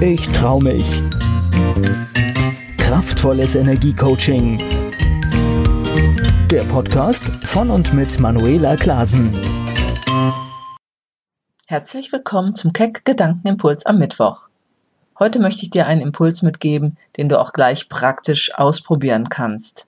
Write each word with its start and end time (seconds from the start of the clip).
ich 0.00 0.26
trau 0.28 0.58
mich. 0.58 1.02
Kraftvolles 2.78 3.54
Energiecoaching. 3.54 4.58
Der 6.50 6.62
Podcast 6.64 7.24
von 7.44 7.70
und 7.70 7.94
mit 7.94 8.18
Manuela 8.18 8.76
Klasen. 8.76 9.32
Herzlich 11.66 12.12
willkommen 12.12 12.54
zum 12.54 12.72
Keck 12.72 13.04
Gedankenimpuls 13.04 13.86
am 13.86 13.98
Mittwoch. 13.98 14.48
Heute 15.18 15.38
möchte 15.38 15.62
ich 15.62 15.70
dir 15.70 15.86
einen 15.86 16.00
Impuls 16.00 16.42
mitgeben, 16.42 16.96
den 17.16 17.28
du 17.28 17.40
auch 17.40 17.52
gleich 17.52 17.88
praktisch 17.88 18.54
ausprobieren 18.54 19.28
kannst. 19.28 19.86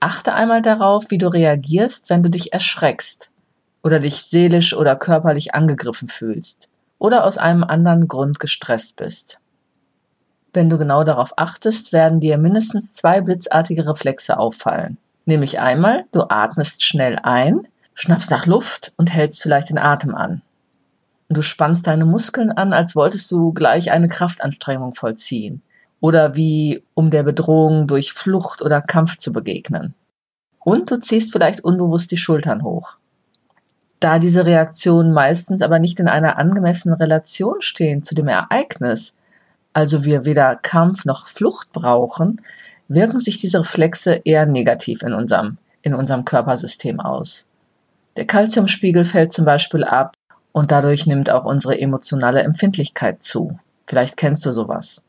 Achte 0.00 0.34
einmal 0.34 0.60
darauf, 0.60 1.10
wie 1.10 1.18
du 1.18 1.28
reagierst, 1.28 2.10
wenn 2.10 2.22
du 2.22 2.30
dich 2.30 2.52
erschreckst 2.52 3.30
oder 3.82 4.00
dich 4.00 4.24
seelisch 4.24 4.74
oder 4.74 4.96
körperlich 4.96 5.54
angegriffen 5.54 6.08
fühlst 6.08 6.68
oder 7.04 7.26
aus 7.26 7.36
einem 7.36 7.64
anderen 7.64 8.08
Grund 8.08 8.40
gestresst 8.40 8.96
bist. 8.96 9.38
Wenn 10.54 10.70
du 10.70 10.78
genau 10.78 11.04
darauf 11.04 11.34
achtest, 11.36 11.92
werden 11.92 12.18
dir 12.18 12.38
mindestens 12.38 12.94
zwei 12.94 13.20
blitzartige 13.20 13.86
Reflexe 13.86 14.38
auffallen. 14.38 14.96
Nämlich 15.26 15.60
einmal, 15.60 16.06
du 16.12 16.22
atmest 16.30 16.82
schnell 16.82 17.18
ein, 17.22 17.68
schnappst 17.92 18.30
nach 18.30 18.46
Luft 18.46 18.94
und 18.96 19.12
hältst 19.12 19.42
vielleicht 19.42 19.68
den 19.68 19.76
Atem 19.76 20.14
an. 20.14 20.40
Du 21.28 21.42
spannst 21.42 21.86
deine 21.86 22.06
Muskeln 22.06 22.52
an, 22.52 22.72
als 22.72 22.96
wolltest 22.96 23.30
du 23.30 23.52
gleich 23.52 23.90
eine 23.90 24.08
Kraftanstrengung 24.08 24.94
vollziehen 24.94 25.60
oder 26.00 26.36
wie 26.36 26.84
um 26.94 27.10
der 27.10 27.22
Bedrohung 27.22 27.86
durch 27.86 28.14
Flucht 28.14 28.62
oder 28.62 28.80
Kampf 28.80 29.18
zu 29.18 29.30
begegnen. 29.30 29.92
Und 30.60 30.90
du 30.90 30.98
ziehst 30.98 31.32
vielleicht 31.32 31.64
unbewusst 31.64 32.10
die 32.12 32.16
Schultern 32.16 32.62
hoch. 32.62 32.96
Da 34.04 34.18
diese 34.18 34.44
Reaktionen 34.44 35.14
meistens 35.14 35.62
aber 35.62 35.78
nicht 35.78 35.98
in 35.98 36.08
einer 36.08 36.36
angemessenen 36.36 36.98
Relation 36.98 37.62
stehen 37.62 38.02
zu 38.02 38.14
dem 38.14 38.28
Ereignis, 38.28 39.14
also 39.72 40.04
wir 40.04 40.26
weder 40.26 40.56
Kampf 40.56 41.06
noch 41.06 41.26
Flucht 41.26 41.72
brauchen, 41.72 42.42
wirken 42.86 43.18
sich 43.18 43.38
diese 43.38 43.60
Reflexe 43.60 44.20
eher 44.26 44.44
negativ 44.44 45.02
in 45.02 45.14
unserem, 45.14 45.56
in 45.80 45.94
unserem 45.94 46.26
Körpersystem 46.26 47.00
aus. 47.00 47.46
Der 48.18 48.26
Kalziumspiegel 48.26 49.06
fällt 49.06 49.32
zum 49.32 49.46
Beispiel 49.46 49.84
ab 49.84 50.12
und 50.52 50.70
dadurch 50.70 51.06
nimmt 51.06 51.30
auch 51.30 51.46
unsere 51.46 51.80
emotionale 51.80 52.42
Empfindlichkeit 52.42 53.22
zu. 53.22 53.58
Vielleicht 53.86 54.18
kennst 54.18 54.44
du 54.44 54.52
sowas. 54.52 55.02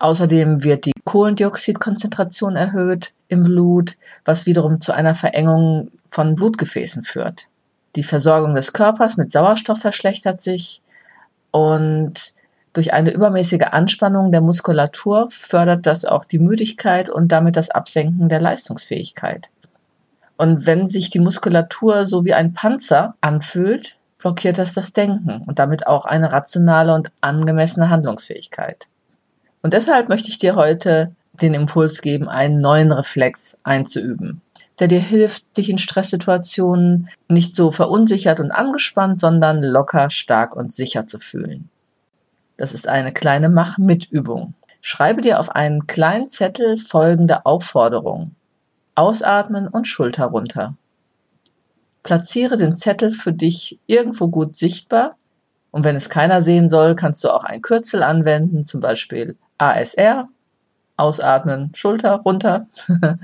Außerdem 0.00 0.64
wird 0.64 0.86
die 0.86 0.94
Kohlendioxidkonzentration 1.04 2.56
erhöht 2.56 3.12
im 3.28 3.44
Blut, 3.44 3.92
was 4.24 4.46
wiederum 4.46 4.80
zu 4.80 4.92
einer 4.92 5.14
Verengung 5.14 5.92
von 6.08 6.34
Blutgefäßen 6.34 7.04
führt. 7.04 7.46
Die 7.96 8.02
Versorgung 8.02 8.54
des 8.54 8.74
Körpers 8.74 9.16
mit 9.16 9.32
Sauerstoff 9.32 9.80
verschlechtert 9.80 10.40
sich 10.40 10.82
und 11.50 12.34
durch 12.74 12.92
eine 12.92 13.10
übermäßige 13.10 13.68
Anspannung 13.70 14.30
der 14.30 14.42
Muskulatur 14.42 15.28
fördert 15.30 15.86
das 15.86 16.04
auch 16.04 16.26
die 16.26 16.38
Müdigkeit 16.38 17.08
und 17.08 17.32
damit 17.32 17.56
das 17.56 17.70
Absenken 17.70 18.28
der 18.28 18.42
Leistungsfähigkeit. 18.42 19.48
Und 20.36 20.66
wenn 20.66 20.86
sich 20.86 21.08
die 21.08 21.20
Muskulatur 21.20 22.04
so 22.04 22.26
wie 22.26 22.34
ein 22.34 22.52
Panzer 22.52 23.14
anfühlt, 23.22 23.96
blockiert 24.18 24.58
das 24.58 24.74
das 24.74 24.92
Denken 24.92 25.42
und 25.46 25.58
damit 25.58 25.86
auch 25.86 26.04
eine 26.04 26.32
rationale 26.32 26.94
und 26.94 27.10
angemessene 27.22 27.88
Handlungsfähigkeit. 27.88 28.88
Und 29.62 29.72
deshalb 29.72 30.10
möchte 30.10 30.28
ich 30.28 30.38
dir 30.38 30.54
heute 30.54 31.12
den 31.32 31.54
Impuls 31.54 32.02
geben, 32.02 32.28
einen 32.28 32.60
neuen 32.60 32.92
Reflex 32.92 33.56
einzuüben 33.62 34.42
der 34.78 34.88
dir 34.88 35.00
hilft, 35.00 35.56
dich 35.56 35.70
in 35.70 35.78
Stresssituationen 35.78 37.08
nicht 37.28 37.54
so 37.54 37.70
verunsichert 37.70 38.40
und 38.40 38.50
angespannt, 38.50 39.20
sondern 39.20 39.62
locker, 39.62 40.10
stark 40.10 40.54
und 40.54 40.70
sicher 40.70 41.06
zu 41.06 41.18
fühlen. 41.18 41.70
Das 42.56 42.72
ist 42.74 42.88
eine 42.88 43.12
kleine 43.12 43.48
Mach-Mit-Übung. 43.48 44.54
Schreibe 44.80 45.20
dir 45.20 45.40
auf 45.40 45.50
einen 45.50 45.86
kleinen 45.86 46.26
Zettel 46.26 46.78
folgende 46.78 47.44
Aufforderung. 47.44 48.34
Ausatmen 48.94 49.68
und 49.68 49.86
Schulter 49.86 50.26
runter. 50.26 50.76
Platziere 52.02 52.56
den 52.56 52.74
Zettel 52.74 53.10
für 53.10 53.32
dich 53.32 53.78
irgendwo 53.86 54.28
gut 54.28 54.56
sichtbar 54.56 55.16
und 55.76 55.84
wenn 55.84 55.96
es 55.96 56.08
keiner 56.08 56.40
sehen 56.40 56.68
soll, 56.70 56.94
kannst 56.94 57.22
du 57.22 57.28
auch 57.28 57.44
ein 57.44 57.60
Kürzel 57.60 58.02
anwenden, 58.02 58.64
zum 58.64 58.80
Beispiel 58.80 59.36
ASR 59.58 60.28
ausatmen, 60.96 61.70
Schulter 61.74 62.12
runter 62.16 62.66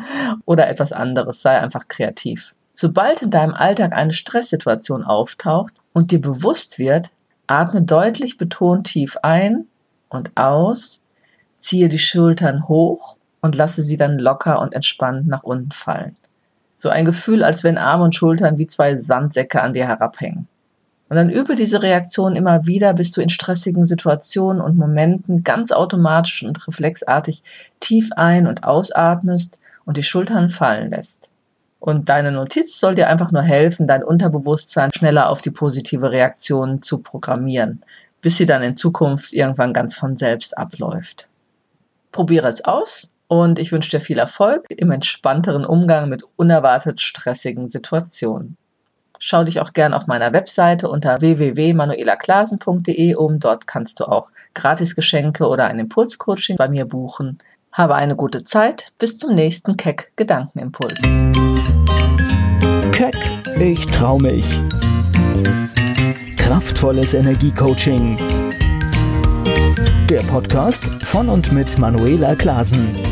oder 0.44 0.68
etwas 0.68 0.92
anderes, 0.92 1.42
sei 1.42 1.58
einfach 1.58 1.88
kreativ. 1.88 2.54
Sobald 2.74 3.22
in 3.22 3.30
deinem 3.30 3.54
Alltag 3.54 3.92
eine 3.92 4.12
Stresssituation 4.12 5.04
auftaucht 5.04 5.74
und 5.92 6.10
dir 6.10 6.20
bewusst 6.20 6.78
wird, 6.78 7.10
atme 7.46 7.82
deutlich 7.82 8.36
betont 8.36 8.86
tief 8.86 9.16
ein 9.22 9.66
und 10.08 10.30
aus, 10.36 11.00
ziehe 11.56 11.88
die 11.88 11.98
Schultern 11.98 12.66
hoch 12.68 13.18
und 13.40 13.54
lasse 13.54 13.82
sie 13.82 13.96
dann 13.96 14.18
locker 14.18 14.60
und 14.60 14.74
entspannt 14.74 15.26
nach 15.26 15.42
unten 15.42 15.70
fallen. 15.70 16.16
So 16.74 16.88
ein 16.88 17.04
Gefühl, 17.04 17.44
als 17.44 17.62
wenn 17.62 17.78
Arme 17.78 18.04
und 18.04 18.14
Schultern 18.14 18.58
wie 18.58 18.66
zwei 18.66 18.96
Sandsäcke 18.96 19.62
an 19.62 19.72
dir 19.72 19.86
herabhängen. 19.86 20.48
Und 21.12 21.16
dann 21.16 21.28
übe 21.28 21.56
diese 21.56 21.82
Reaktion 21.82 22.36
immer 22.36 22.66
wieder, 22.66 22.94
bis 22.94 23.10
du 23.10 23.20
in 23.20 23.28
stressigen 23.28 23.84
Situationen 23.84 24.62
und 24.62 24.78
Momenten 24.78 25.44
ganz 25.44 25.70
automatisch 25.70 26.42
und 26.42 26.66
reflexartig 26.66 27.42
tief 27.80 28.08
ein- 28.16 28.46
und 28.46 28.64
ausatmest 28.64 29.60
und 29.84 29.98
die 29.98 30.04
Schultern 30.04 30.48
fallen 30.48 30.90
lässt. 30.90 31.30
Und 31.80 32.08
deine 32.08 32.32
Notiz 32.32 32.80
soll 32.80 32.94
dir 32.94 33.10
einfach 33.10 33.30
nur 33.30 33.42
helfen, 33.42 33.86
dein 33.86 34.02
Unterbewusstsein 34.02 34.90
schneller 34.90 35.28
auf 35.28 35.42
die 35.42 35.50
positive 35.50 36.12
Reaktion 36.12 36.80
zu 36.80 37.00
programmieren, 37.00 37.82
bis 38.22 38.38
sie 38.38 38.46
dann 38.46 38.62
in 38.62 38.74
Zukunft 38.74 39.34
irgendwann 39.34 39.74
ganz 39.74 39.94
von 39.94 40.16
selbst 40.16 40.56
abläuft. 40.56 41.28
Probiere 42.10 42.48
es 42.48 42.64
aus 42.64 43.10
und 43.28 43.58
ich 43.58 43.70
wünsche 43.70 43.90
dir 43.90 44.00
viel 44.00 44.18
Erfolg 44.18 44.64
im 44.70 44.90
entspannteren 44.90 45.66
Umgang 45.66 46.08
mit 46.08 46.22
unerwartet 46.36 47.02
stressigen 47.02 47.68
Situationen. 47.68 48.56
Schau 49.24 49.44
dich 49.44 49.60
auch 49.60 49.72
gern 49.72 49.94
auf 49.94 50.08
meiner 50.08 50.34
Webseite 50.34 50.88
unter 50.88 51.20
www.manuelaklasen.de 51.20 53.14
um. 53.14 53.38
Dort 53.38 53.68
kannst 53.68 54.00
du 54.00 54.04
auch 54.06 54.32
Gratisgeschenke 54.52 55.46
oder 55.46 55.68
ein 55.68 55.78
Impulscoaching 55.78 56.56
bei 56.56 56.68
mir 56.68 56.86
buchen. 56.86 57.38
Habe 57.70 57.94
eine 57.94 58.16
gute 58.16 58.42
Zeit. 58.42 58.88
Bis 58.98 59.18
zum 59.18 59.36
nächsten 59.36 59.76
Keck 59.76 60.10
Gedankenimpuls. 60.16 61.00
Keck, 62.90 63.14
ich 63.60 63.86
trau 63.86 64.18
mich. 64.18 64.60
Kraftvolles 66.36 67.14
Energiecoaching. 67.14 68.16
Der 70.10 70.22
Podcast 70.22 70.82
von 71.04 71.28
und 71.28 71.52
mit 71.52 71.78
Manuela 71.78 72.34
Klasen. 72.34 73.11